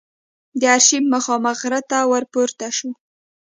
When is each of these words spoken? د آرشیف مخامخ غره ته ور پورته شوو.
د 0.59 0.61
آرشیف 0.75 1.03
مخامخ 1.13 1.57
غره 1.61 1.81
ته 1.89 1.97
ور 2.11 2.23
پورته 2.33 2.67
شوو. 2.77 2.91